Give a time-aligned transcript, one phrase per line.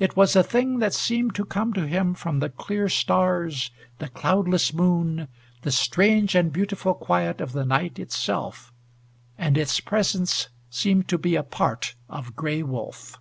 [0.00, 4.08] It was a thing that seemed to come to him from the clear stars, the
[4.08, 5.28] cloudless moon,
[5.60, 8.72] the strange and beautiful quiet of the night itself.
[9.38, 13.20] And its presence seemed to be a part of Gray Wolf.